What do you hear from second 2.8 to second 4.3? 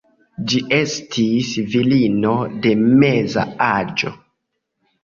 meza aĝo.